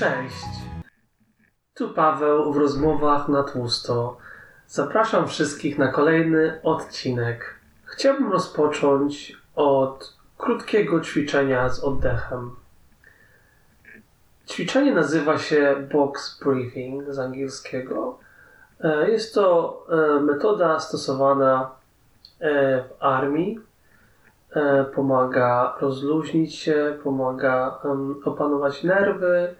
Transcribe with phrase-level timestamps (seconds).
[0.00, 0.44] Cześć.
[1.74, 4.16] Tu Paweł w rozmowach na tłusto.
[4.66, 7.54] Zapraszam wszystkich na kolejny odcinek.
[7.84, 12.50] Chciałbym rozpocząć od krótkiego ćwiczenia z oddechem.
[14.48, 18.18] Ćwiczenie nazywa się box breathing z angielskiego.
[18.80, 21.70] E, jest to e, metoda stosowana
[22.40, 23.60] e, w armii.
[24.94, 27.78] Pomaga rozluźnić się, pomaga
[28.24, 29.54] opanować nerwy.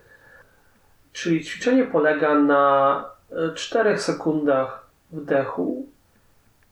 [1.12, 3.04] Czyli ćwiczenie polega na
[3.54, 5.86] 4 sekundach wdechu,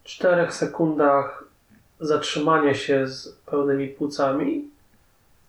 [0.05, 1.45] 4 sekundach
[2.01, 4.70] zatrzymania się z pełnymi płucami,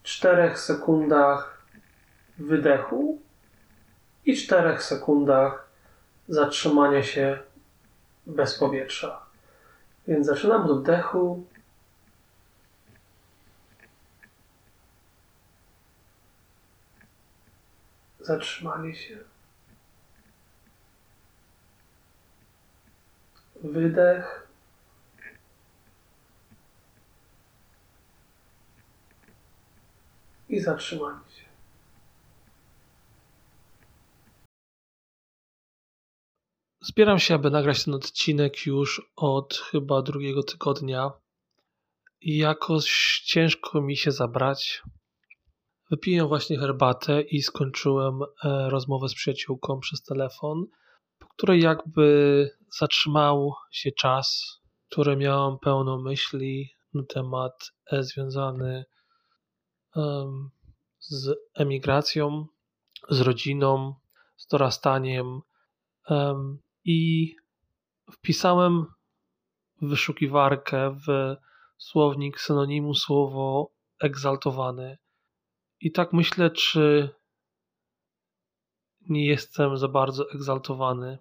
[0.03, 1.63] 4 sekundach
[2.37, 3.19] wydechu
[4.25, 5.67] i 4 sekundach
[6.27, 7.39] zatrzymania się
[8.25, 9.21] bez powietrza.
[10.07, 11.43] Więc zaczynam od oddechu.
[18.29, 19.17] Zatrzymanie się.
[23.63, 24.47] Wydech.
[30.49, 31.45] I zatrzymanie się.
[36.81, 41.11] Zbieram się, aby nagrać ten odcinek już od chyba drugiego tygodnia
[42.21, 44.83] i jakoś ciężko mi się zabrać.
[45.89, 50.65] Wypiłem właśnie herbatę i skończyłem e, rozmowę z przyjaciółką przez telefon,
[51.19, 58.85] po której jakby zatrzymał się czas, który miałem pełno myśli na temat e, związany
[60.99, 62.45] z emigracją,
[63.09, 63.95] z rodziną,
[64.37, 65.41] z dorastaniem
[66.85, 67.35] i
[68.11, 68.85] wpisałem
[69.81, 71.35] w wyszukiwarkę w
[71.77, 73.71] słownik synonimu słowo
[74.01, 74.97] egzaltowany.
[75.81, 77.09] I tak myślę, czy
[79.09, 81.17] nie jestem za bardzo egzaltowany.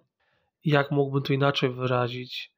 [0.65, 2.53] Jak mógłbym to inaczej wyrazić?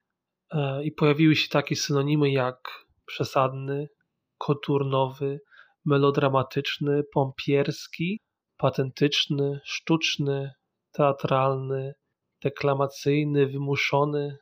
[0.51, 3.89] E, I pojawiły się takie synonimy jak przesadny,
[4.37, 5.39] koturnowy,
[5.85, 8.19] melodramatyczny, pompierski,
[8.57, 10.51] patentyczny, sztuczny,
[10.91, 11.93] teatralny,
[12.43, 14.37] deklamacyjny, wymuszony,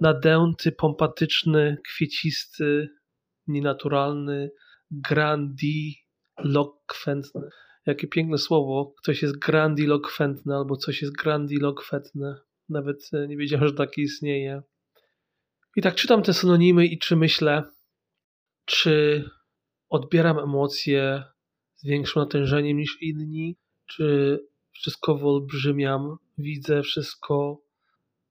[0.00, 2.88] nadęty, pompatyczny, kwiecisty,
[3.46, 4.50] nienaturalny,
[6.86, 7.50] grandilokwentny.
[7.86, 8.94] Jakie piękne słowo.
[9.02, 12.40] Ktoś jest grandilokwentny albo coś jest grandilokwentne.
[12.68, 14.62] Nawet e, nie wiedziałem, że takie istnieje.
[15.76, 17.62] I tak czytam te synonimy i czy myślę,
[18.64, 19.24] czy
[19.88, 21.24] odbieram emocje
[21.74, 24.38] z większym natężeniem niż inni, czy
[24.72, 27.62] wszystko wyolbrzymiam, widzę wszystko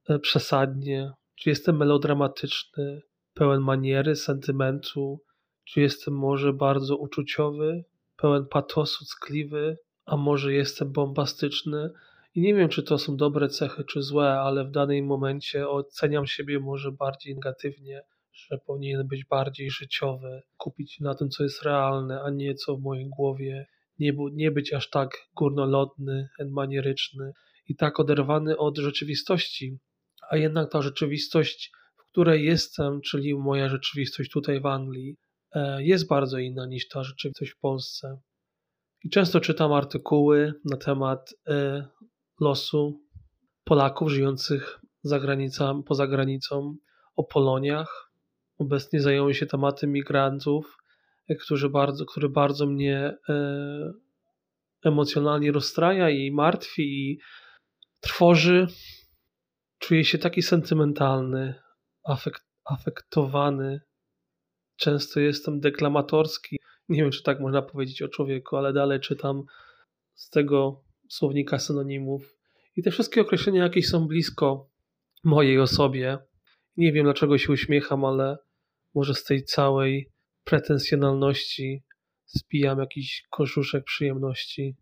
[0.10, 3.02] e, przesadnie, czy jestem melodramatyczny,
[3.34, 5.20] pełen maniery, sentymentu,
[5.64, 7.84] czy jestem może bardzo uczuciowy,
[8.18, 11.90] pełen patosu, ckliwy, a może jestem bombastyczny.
[12.36, 16.28] I nie wiem, czy to są dobre cechy, czy złe, ale w danym momencie oceniam
[16.28, 18.02] siebie może bardziej negatywnie,
[18.34, 22.81] że powinien być bardziej życiowy, kupić na tym, co jest realne, a nie co w
[22.81, 23.66] mojej głowie
[24.00, 27.32] nie, nie być aż tak górnolotny, manieryczny
[27.68, 29.78] i tak oderwany od rzeczywistości.
[30.30, 35.18] A jednak ta rzeczywistość, w której jestem, czyli moja rzeczywistość tutaj w Anglii,
[35.80, 38.20] jest bardzo inna niż ta rzeczywistość w Polsce.
[39.04, 41.88] I często czytam artykuły na temat e,
[42.42, 43.02] losu
[43.64, 46.76] Polaków żyjących za granicą, poza granicą,
[47.16, 48.12] o Poloniach.
[48.58, 50.78] Obecnie zajęły się tematem migrantów
[51.40, 53.94] który bardzo, który bardzo mnie e,
[54.84, 57.20] emocjonalnie rozstraja i martwi i
[58.00, 58.68] trwoży.
[59.80, 61.56] Czuję się taki sentymentalny,
[62.04, 63.82] afekt, afektowany.
[64.75, 66.58] Często jestem deklamatorski.
[66.90, 69.44] Nie wiem, czy tak można powiedzieć o człowieku, ale dalej czytam
[70.13, 72.38] z tego słownika synonimów.
[72.75, 74.69] I te wszystkie określenia jakieś są blisko
[75.24, 76.18] mojej osobie.
[76.78, 78.38] Nie wiem, dlaczego się uśmiecham, ale
[78.96, 80.11] może z tej całej
[80.44, 81.84] pretensjonalności
[82.26, 84.76] spijam jakiś koszuszek przyjemności,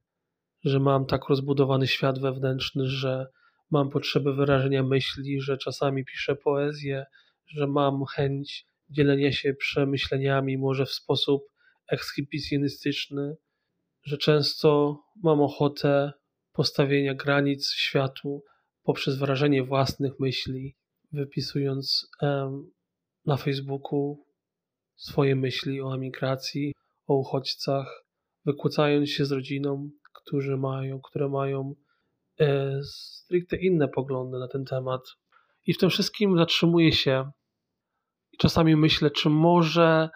[0.63, 3.27] że mam tak rozbudowany świat wewnętrzny, że
[3.71, 7.05] mam potrzebę wyrażenia myśli, że czasami piszę poezję,
[7.47, 11.43] że mam chęć dzielenia się przemyśleniami, może w sposób
[11.91, 13.35] ekshibicjonistyczny,
[14.03, 16.11] że często mam ochotę
[16.53, 18.43] postawienia granic światu
[18.83, 20.75] poprzez wyrażenie własnych myśli,
[21.11, 22.71] wypisując um,
[23.25, 24.25] na Facebooku
[24.95, 26.73] swoje myśli o emigracji,
[27.07, 28.05] o uchodźcach,
[28.45, 31.73] wykłócając się z rodziną, którzy mają, które mają
[32.39, 35.01] e, stricte inne poglądy na ten temat.
[35.65, 37.31] I w tym wszystkim zatrzymuję się
[38.33, 40.09] i czasami myślę, czy może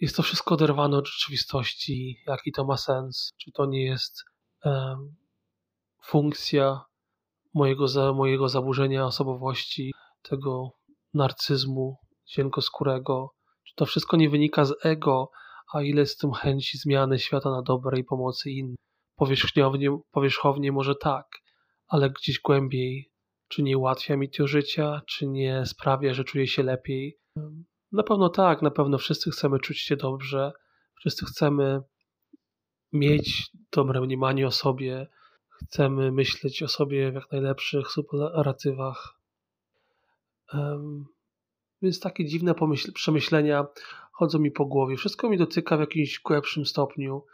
[0.00, 4.24] jest to wszystko oderwane od rzeczywistości, jaki to ma sens, czy to nie jest
[6.02, 6.80] funkcja
[7.54, 10.70] mojego, za, mojego zaburzenia osobowości, tego
[11.14, 13.30] narcyzmu cienkoskórego.
[13.66, 15.30] Czy to wszystko nie wynika z ego,
[15.74, 18.76] a ile z tym chęci zmiany świata na dobre i pomocy innym?
[19.16, 21.26] Powierzchownie, powierzchownie może tak,
[21.88, 23.09] ale gdzieś głębiej,
[23.50, 27.18] czy nie ułatwia mi to życia, czy nie sprawia, że czuję się lepiej?
[27.92, 30.52] Na pewno tak, na pewno wszyscy chcemy czuć się dobrze,
[30.94, 31.82] wszyscy chcemy
[32.92, 35.06] mieć dobre mniemanie o sobie,
[35.48, 39.20] chcemy myśleć o sobie w jak najlepszych superlatywach.
[41.82, 42.54] Więc takie dziwne
[42.94, 43.66] przemyślenia
[44.12, 44.96] chodzą mi po głowie.
[44.96, 47.24] Wszystko mi dotyka w jakimś głębszym stopniu.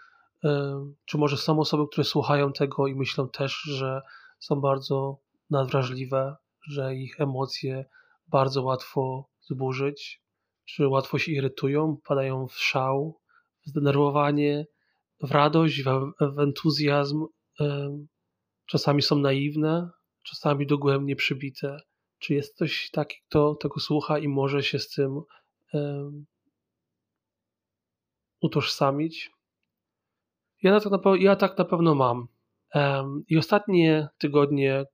[1.05, 4.03] Czy może są osoby, które słuchają tego i myślą też, że
[4.39, 5.19] są bardzo
[5.51, 6.37] nadwrażliwe,
[6.69, 7.85] że ich emocje
[8.27, 10.23] bardzo łatwo zburzyć,
[10.65, 13.21] czy łatwo się irytują, padają w szał,
[13.67, 14.67] w zdenerwowanie,
[15.21, 17.27] w radość, w, entuzjazm.
[18.67, 19.91] Czasami są naiwne,
[20.23, 21.77] czasami dogłębnie przybite.
[22.19, 25.21] Czy jest ktoś taki, kto tego słucha i może się z tym
[25.73, 26.27] um,
[28.41, 29.31] utożsamić?
[30.63, 32.29] Ja tak, na, ja tak na pewno mam.
[32.75, 34.85] Um, I ostatnie tygodnie,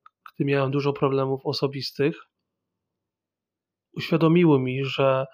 [0.42, 2.16] gdy miałem dużo problemów osobistych,
[3.92, 5.26] uświadomiły mi, że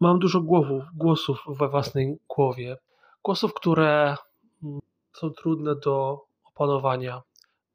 [0.00, 2.76] mam dużo głowów, głosów we własnej głowie.
[3.24, 4.16] Głosów, które
[4.62, 4.80] mm,
[5.12, 7.22] są trudne do opanowania.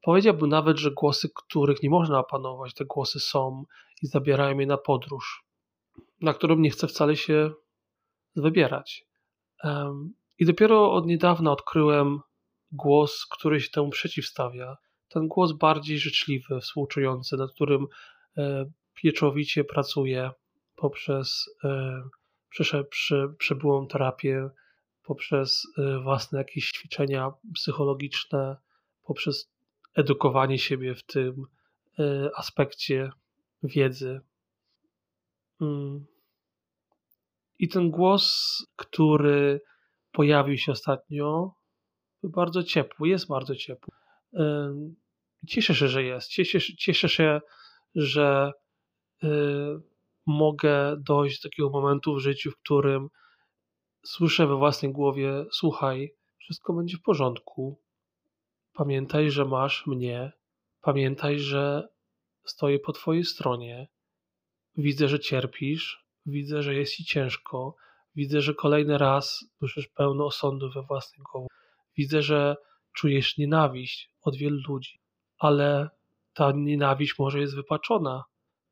[0.02, 3.64] Powiedziałbym nawet, że głosy, których nie można opanować, te głosy są
[4.02, 5.46] i zabierają mnie na podróż,
[6.22, 7.52] na którą nie chcę wcale się
[8.36, 9.06] wybierać.
[10.40, 12.20] I dopiero od niedawna odkryłem
[12.72, 14.78] głos, który się temu przeciwstawia.
[15.18, 17.88] Ten głos bardziej życzliwy, współczujący, nad którym
[18.38, 20.32] e, pieczowicie pracuję
[20.76, 22.84] poprzez e,
[23.38, 24.50] przebyłą terapię,
[25.04, 28.58] poprzez e, własne jakieś ćwiczenia psychologiczne,
[29.04, 29.52] poprzez
[29.96, 31.46] edukowanie siebie w tym
[32.36, 33.10] aspekcie
[33.64, 34.22] wiedzy.
[35.62, 36.06] Mm.
[37.60, 39.62] I ten głos, który
[40.12, 41.56] pojawił się ostatnio,
[42.22, 43.94] był bardzo ciepły, jest bardzo ciepły.
[45.48, 46.30] Cieszę się, że jest.
[46.30, 47.42] Cieszę, cieszę się,
[47.96, 48.52] że
[49.24, 49.30] e,
[50.26, 53.08] mogę dojść do takiego momentu w życiu, w którym
[54.06, 57.82] słyszę we własnej głowie: Słuchaj, wszystko będzie w porządku,
[58.78, 60.32] Pamiętaj, że masz mnie.
[60.82, 61.88] Pamiętaj, że
[62.46, 63.88] stoję po Twojej stronie.
[64.76, 66.06] Widzę, że cierpisz.
[66.26, 67.76] Widzę, że jest Ci ciężko.
[68.16, 71.48] Widzę, że kolejny raz słyszysz pełno osądu we własnej głowie.
[71.98, 72.56] Widzę, że
[72.94, 75.00] czujesz nienawiść od wielu ludzi,
[75.38, 75.90] ale
[76.34, 78.24] ta nienawiść może jest wypaczona.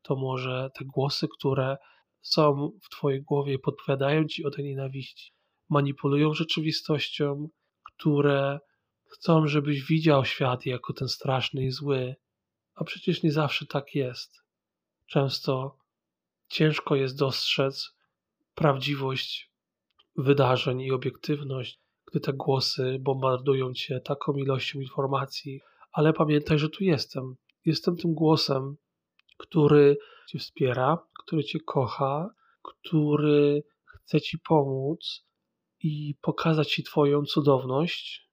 [0.02, 1.76] To może te głosy, które
[2.20, 5.32] są w Twojej głowie, podpowiadają Ci o tej nienawiści,
[5.68, 7.48] manipulują rzeczywistością,
[7.82, 8.58] które
[9.08, 12.16] Chcą, żebyś widział świat jako ten straszny i zły,
[12.74, 14.42] a przecież nie zawsze tak jest.
[15.06, 15.78] Często
[16.48, 17.96] ciężko jest dostrzec
[18.54, 19.52] prawdziwość
[20.16, 21.80] wydarzeń i obiektywność,
[22.10, 25.60] gdy te głosy bombardują cię taką ilością informacji,
[25.96, 27.36] ale pamiętaj, że tu jestem.
[27.64, 28.76] Jestem tym głosem,
[29.38, 29.96] który
[30.28, 32.30] cię wspiera, który cię kocha,
[32.62, 35.26] który chce ci pomóc
[35.82, 38.30] i pokazać ci Twoją cudowność,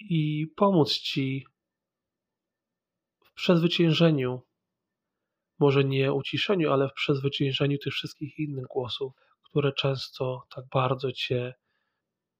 [0.00, 1.46] i pomóc Ci
[3.24, 4.42] w przezwyciężeniu,
[5.58, 11.54] może nie uciszeniu, ale w przezwyciężeniu tych wszystkich innych głosów, które często tak bardzo Cię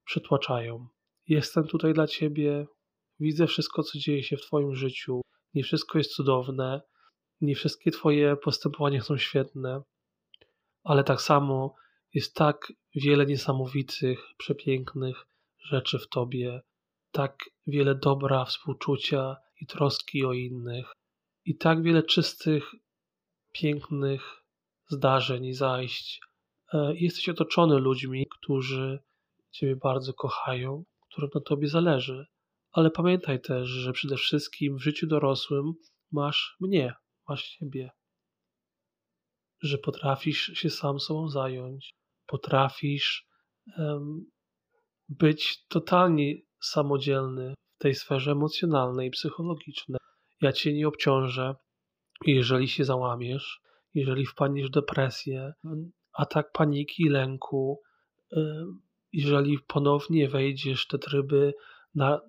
[0.04, 0.88] przytłaczają.
[1.26, 2.66] Jestem tutaj dla Ciebie,
[3.20, 5.20] widzę wszystko, co dzieje się w Twoim życiu.
[5.54, 6.80] Nie wszystko jest cudowne,
[7.40, 9.82] nie wszystkie Twoje postępowania są świetne,
[10.84, 11.74] ale tak samo
[12.14, 15.26] jest tak wiele niesamowitych, przepięknych
[15.64, 16.60] rzeczy w Tobie,
[17.12, 20.92] tak wiele dobra, współczucia i troski o innych,
[21.44, 22.72] i tak wiele czystych,
[23.52, 24.22] pięknych
[24.88, 26.20] zdarzeń i zajść.
[26.72, 28.98] E, jesteś otoczony ludźmi, którzy
[29.50, 32.26] Ciebie bardzo kochają, którym na Tobie zależy.
[32.72, 35.72] Ale pamiętaj też, że przede wszystkim w życiu dorosłym
[36.12, 36.94] masz mnie,
[37.28, 37.90] masz siebie.
[39.62, 41.94] Że potrafisz się sam sobą zająć,
[42.26, 43.26] potrafisz
[43.78, 44.30] um,
[45.08, 49.98] być totalnie samodzielny w tej sferze emocjonalnej i psychologicznej.
[50.40, 51.54] Ja cię nie obciążę,
[52.26, 53.60] jeżeli się załamiesz,
[53.94, 55.52] jeżeli wpadniesz w depresję,
[56.12, 57.80] atak paniki, lęku,
[59.12, 61.54] jeżeli ponownie wejdziesz w te tryby
[61.94, 62.20] na,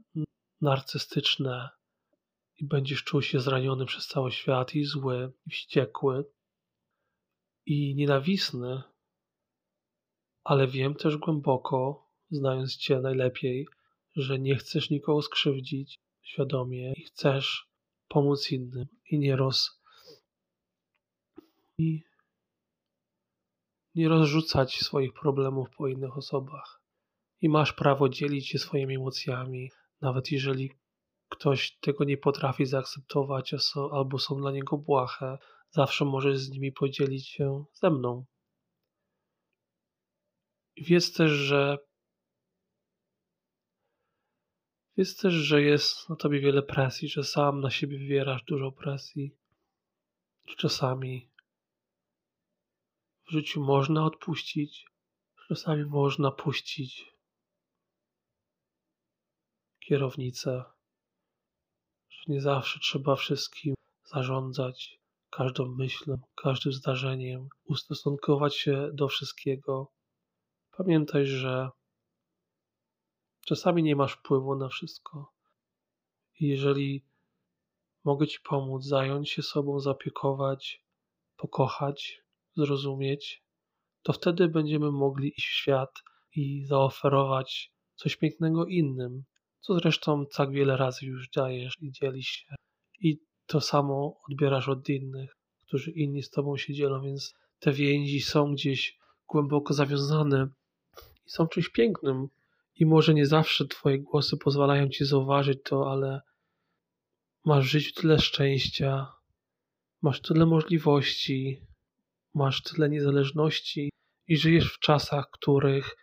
[0.61, 1.69] narcystyczne
[2.57, 6.25] i będziesz czuł się zraniony przez cały świat i zły, i wściekły,
[7.65, 8.83] i nienawistny,
[10.43, 13.67] ale wiem też głęboko, znając Cię najlepiej,
[14.15, 17.69] że nie chcesz nikogo skrzywdzić świadomie i chcesz
[18.07, 19.81] pomóc innym i nie roz
[21.77, 22.03] i
[23.95, 26.80] nie rozrzucać swoich problemów po innych osobach.
[27.41, 29.71] I masz prawo dzielić się swoimi emocjami,
[30.01, 30.71] nawet jeżeli
[31.29, 33.55] ktoś tego nie potrafi zaakceptować
[33.91, 35.37] albo są dla niego błahe,
[35.69, 38.25] zawsze możesz z nimi podzielić się ze mną.
[40.77, 41.77] Wiedz też, że
[44.97, 49.35] wiedz też, że jest na tobie wiele presji, że sam na siebie wywierasz dużo presji.
[50.57, 51.31] Czasami
[53.27, 54.85] w życiu można odpuścić,
[55.47, 57.11] czasami można puścić
[59.81, 60.63] kierownicę,
[62.09, 63.73] że nie zawsze trzeba wszystkim
[64.03, 69.91] zarządzać, każdą myślą, każdym zdarzeniem, ustosunkować się do wszystkiego.
[70.77, 71.69] Pamiętaj, że
[73.45, 75.33] czasami nie masz wpływu na wszystko.
[76.39, 77.05] I jeżeli
[78.03, 80.83] mogę Ci pomóc, zająć się sobą, zapiekować,
[81.37, 82.21] pokochać,
[82.55, 83.43] zrozumieć,
[84.03, 86.03] to wtedy będziemy mogli iść w świat
[86.35, 89.23] i zaoferować coś pięknego innym,
[89.61, 92.55] co zresztą tak wiele razy już dajesz i dzielisz się.
[92.99, 95.37] I to samo odbierasz od innych,
[95.67, 100.47] którzy inni z tobą się dzielą, więc te więzi są gdzieś głęboko zawiązane
[101.25, 102.27] i są czymś pięknym.
[102.75, 106.21] I może nie zawsze twoje głosy pozwalają ci zauważyć to, ale
[107.45, 109.07] masz w życiu tyle szczęścia,
[110.01, 111.61] masz tyle możliwości,
[112.33, 113.89] masz tyle niezależności
[114.27, 115.95] i żyjesz w czasach, których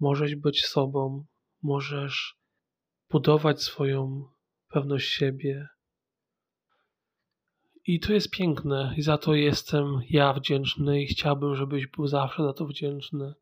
[0.00, 1.24] możesz być sobą,
[1.62, 2.36] możesz
[3.10, 4.24] budować swoją
[4.68, 5.68] pewność siebie.
[7.86, 12.42] I to jest piękne, i za to jestem ja wdzięczny, i chciałbym, żebyś był zawsze
[12.42, 13.34] za to wdzięczny.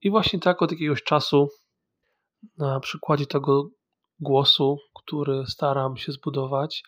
[0.00, 1.48] I właśnie tak od jakiegoś czasu,
[2.58, 3.68] na przykładzie tego
[4.20, 6.82] głosu, który staram się zbudować,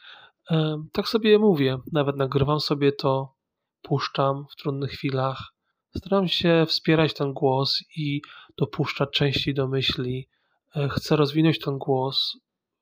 [0.92, 3.34] tak sobie mówię, nawet nagrywam sobie to,
[3.82, 5.54] puszczam w trudnych chwilach.
[5.98, 8.22] Staram się wspierać ten głos i
[8.56, 10.28] dopuszczać częściej do myśli.
[10.76, 12.36] E, chcę rozwinąć ten głos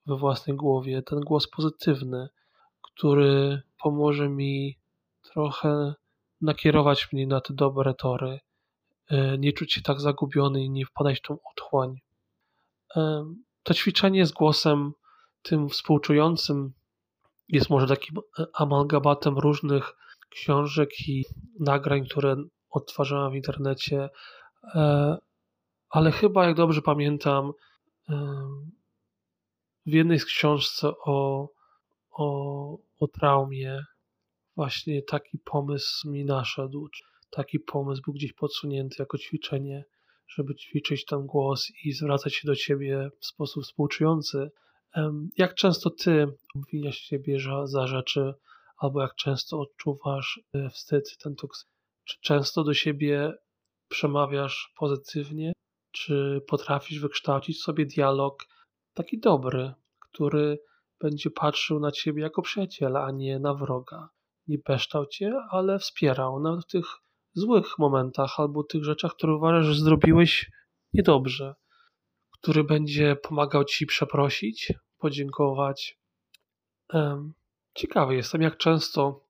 [0.07, 2.29] we własnej głowie, ten głos pozytywny,
[2.83, 4.79] który pomoże mi
[5.23, 5.95] trochę
[6.41, 8.41] nakierować mnie na te dobre tory,
[9.11, 12.01] e, nie czuć się tak zagubiony i nie wpadać w tą otchłań.
[13.63, 14.93] To ćwiczenie z głosem
[15.43, 16.73] tym współczującym
[17.49, 18.17] jest może takim
[18.55, 19.93] amalgamatem różnych
[20.31, 21.25] książek i
[21.61, 22.37] nagrań, które
[22.71, 24.09] odtwarzałem w internecie,
[24.75, 25.17] e,
[25.91, 27.53] ale chyba, jak dobrze pamiętam,
[29.87, 31.49] w jednej z książce o,
[32.11, 33.85] o, o traumie
[34.57, 36.89] właśnie taki pomysł mi naszedł,
[37.31, 39.85] taki pomysł był gdzieś podsunięty jako ćwiczenie,
[40.29, 44.51] żeby ćwiczyć ten głos i zwracać się do ciebie w sposób współczujący,
[45.37, 48.35] jak często ty obwiniasz siebie za rzeczy,
[48.77, 51.67] albo jak często odczuwasz e, wstyd, ten toks?
[52.07, 53.33] Czy często do siebie
[53.89, 55.53] przemawiasz pozytywnie?
[55.93, 58.45] Czy potrafisz wykształcić sobie dialog
[58.95, 60.59] taki dobry, który
[61.01, 64.09] będzie patrzył na ciebie jako przyjaciela, a nie na wroga?
[64.47, 66.87] Nie peszczał cię, ale wspierał nawet w tych
[67.35, 70.51] złych momentach albo tych rzeczach, które uważasz, że zrobiłeś
[70.93, 71.55] niedobrze,
[72.41, 75.99] który będzie pomagał ci przeprosić, podziękować.
[77.75, 79.26] Ciekawy jestem, jak często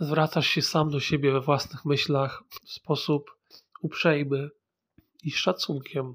[0.00, 3.30] zwracasz się sam do siebie we własnych myślach w sposób
[3.82, 4.50] uprzejmy
[5.24, 6.14] i z szacunkiem.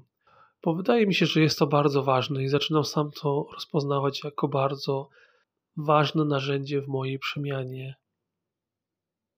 [0.62, 4.48] Bo wydaje mi się, że jest to bardzo ważne i zaczynam sam to rozpoznawać jako
[4.48, 5.08] bardzo
[5.76, 7.94] ważne narzędzie w mojej przemianie.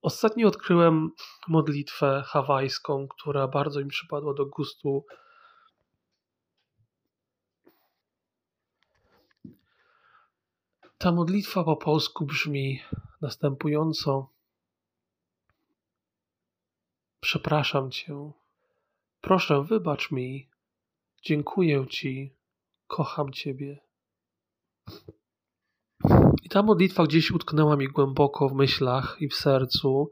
[0.02, 1.10] Ostatnio odkryłem
[1.48, 5.04] modlitwę hawajską, która bardzo mi przypadła do gustu
[10.98, 12.82] Ta modlitwa po polsku brzmi
[13.20, 14.35] następująco:
[17.26, 18.32] Przepraszam Cię,
[19.20, 20.50] proszę, wybacz mi,
[21.22, 22.36] dziękuję Ci,
[22.86, 23.78] kocham Ciebie.
[26.42, 30.10] I ta modlitwa gdzieś utknęła mi głęboko w myślach i w sercu,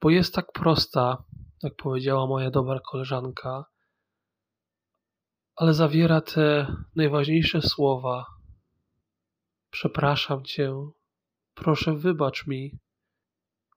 [0.00, 1.24] bo jest tak prosta,
[1.62, 3.64] jak powiedziała moja dobra koleżanka,
[5.56, 8.26] ale zawiera te najważniejsze słowa.
[9.70, 10.72] Przepraszam cię,
[11.54, 12.78] proszę wybacz mi,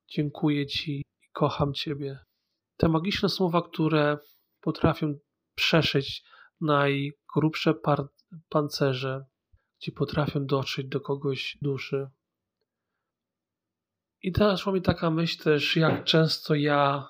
[0.07, 2.30] dziękuję ci i kocham ciebie.
[2.81, 4.17] Te magiczne słowa, które
[4.61, 5.19] potrafią
[5.55, 6.23] przeszyć
[6.61, 7.73] najgrubsze
[8.49, 9.25] pancerze,
[9.81, 12.07] gdzie potrafią dotrzeć do kogoś duszy.
[14.21, 17.07] I teraz mi taka myśl też, jak często ja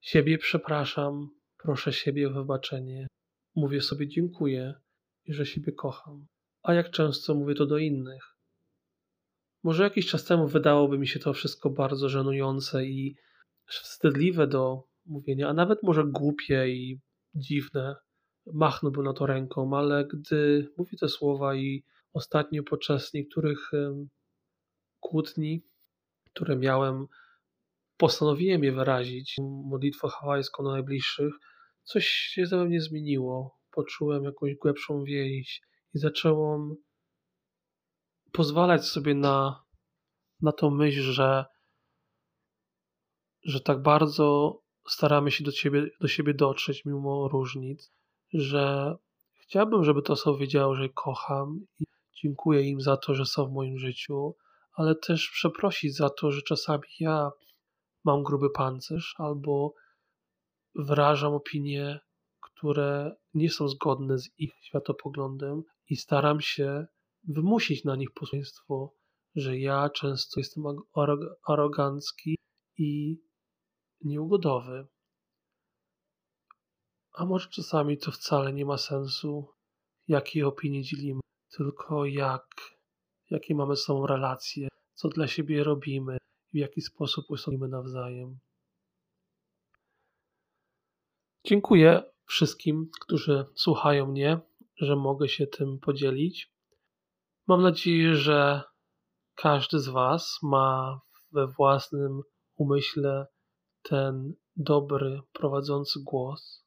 [0.00, 1.28] siebie przepraszam,
[1.62, 3.06] proszę siebie o wybaczenie,
[3.54, 4.74] mówię sobie dziękuję
[5.24, 6.26] i że siebie kocham.
[6.62, 8.36] A jak często mówię to do innych?
[9.62, 13.16] Może jakiś czas temu wydałoby mi się to wszystko bardzo żenujące i
[13.78, 17.00] wstydliwe do mówienia, a nawet może głupie i
[17.34, 17.96] dziwne.
[18.46, 23.70] Machnąłbym na to ręką, ale gdy mówię te słowa i ostatnio podczas niektórych
[25.00, 25.62] kłótni,
[26.24, 27.06] które miałem,
[27.96, 31.34] postanowiłem je wyrazić, modlitwę hawajską na najbliższych,
[31.82, 33.60] coś się ze mnie zmieniło.
[33.70, 35.62] Poczułem jakąś głębszą więź
[35.94, 36.76] i zacząłem
[38.32, 39.64] pozwalać sobie na,
[40.40, 41.44] na tą myśl, że,
[43.44, 47.92] że tak bardzo staramy się do, ciebie, do siebie dotrzeć mimo różnic,
[48.32, 48.94] że
[49.40, 51.84] chciałbym, żeby to osoby wiedziały, że kocham i
[52.22, 54.34] dziękuję im za to, że są w moim życiu,
[54.72, 57.30] ale też przeprosić za to, że czasami ja
[58.04, 59.74] mam gruby pancerz albo
[60.74, 62.00] wyrażam opinie,
[62.40, 66.86] które nie są zgodne z ich światopoglądem i staram się
[67.28, 68.94] wymusić na nich posłuszeństwo,
[69.34, 70.64] że ja często jestem
[71.46, 72.36] arogancki
[72.78, 73.20] i
[74.04, 74.86] nieugodowy.
[77.12, 79.48] A może czasami to wcale nie ma sensu,
[80.08, 81.20] jakie opinie dzielimy,
[81.56, 82.46] tylko jak,
[83.30, 86.18] jakie mamy sobą relacje, co dla siebie robimy,
[86.52, 88.38] w jaki sposób usługujemy nawzajem.
[91.46, 94.40] Dziękuję wszystkim, którzy słuchają mnie,
[94.76, 96.52] że mogę się tym podzielić.
[97.46, 98.62] Mam nadzieję, że
[99.34, 101.00] każdy z Was ma
[101.32, 102.22] we własnym
[102.56, 103.26] umyśle
[103.82, 106.66] ten dobry, prowadzący głos,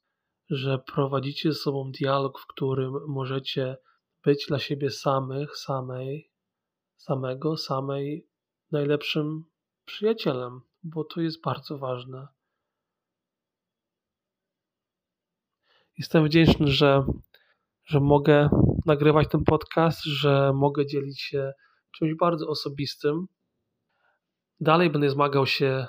[0.49, 3.77] że prowadzicie ze sobą dialog, w którym możecie
[4.23, 6.31] być dla siebie samych, samej,
[6.97, 8.27] samego, samej
[8.71, 9.45] najlepszym
[9.85, 12.27] przyjacielem, bo to jest bardzo ważne.
[15.97, 17.05] Jestem wdzięczny, że,
[17.85, 18.49] że mogę
[18.85, 21.53] nagrywać ten podcast, że mogę dzielić się
[21.97, 23.27] czymś bardzo osobistym.
[24.59, 25.87] Dalej będę zmagał się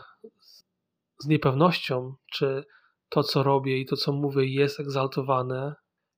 [1.24, 2.64] z niepewnością, czy
[3.08, 5.74] to, co robię i to, co mówię, jest egzaltowane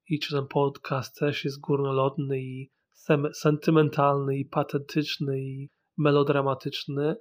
[0.09, 2.71] i czy ten podcast też jest górnolotny i
[3.33, 7.17] sentymentalny i patetyczny i melodramatyczny,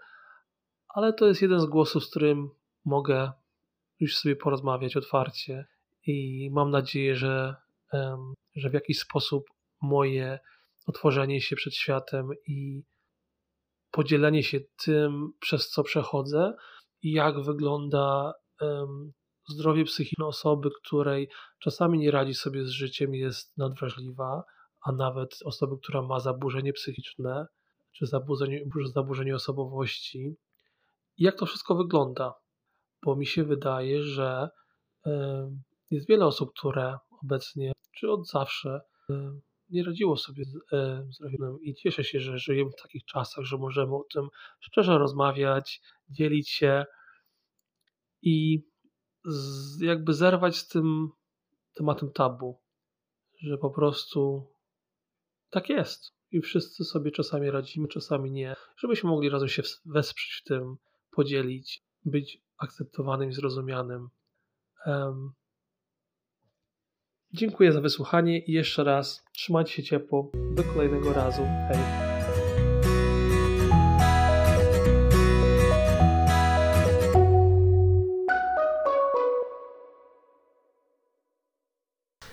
[0.88, 2.50] ale to jest jeden z głosów, z którym
[2.86, 3.32] mogę
[4.00, 5.66] już sobie porozmawiać otwarcie
[6.08, 7.56] i mam nadzieję, że,
[8.56, 9.44] że w jakiś sposób
[9.82, 10.40] moje
[10.88, 12.84] otworzenie się przed światem i
[13.92, 16.54] podzielenie się tym, przez co przechodzę
[17.12, 18.34] jak wygląda
[19.50, 24.44] zdrowie psychiczne osoby, której czasami nie radzi sobie z życiem, jest nadwrażliwa,
[24.82, 27.48] a nawet osoby, która ma zaburzenie psychiczne
[27.92, 28.64] czy zaburzenie,
[28.94, 30.36] zaburzenie osobowości.
[31.18, 32.34] Jak to wszystko wygląda?
[33.04, 34.50] Bo mi się wydaje, że
[35.92, 38.82] jest wiele osób, które obecnie, czy od zawsze,
[39.70, 40.58] nie radziło sobie z
[41.16, 44.28] zdrowiem i cieszę się, że żyjemy w takich czasach, że możemy o tym
[44.60, 46.86] szczerze rozmawiać, dzielić się
[48.22, 48.64] i
[49.80, 51.10] jakby zerwać z tym
[51.74, 52.62] tematem tabu,
[53.42, 54.52] że po prostu
[55.50, 60.44] tak jest i wszyscy sobie czasami radzimy, czasami nie, żebyśmy mogli razem się wesprzeć w
[60.44, 60.76] tym,
[61.12, 64.10] podzielić, być akceptowanym i zrozumianym.
[64.86, 65.34] Um,
[67.36, 70.32] dziękuję za wysłuchanie i jeszcze raz trzymajcie się ciepło.
[70.56, 71.42] Do kolejnego razu.
[71.42, 72.05] Hej.